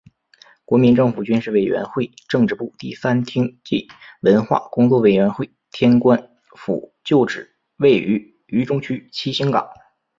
[0.65, 3.87] 国民政府军事委员会政治部第三厅暨
[4.21, 9.69] 文化工作委员会天官府旧址位于渝中区七星岗。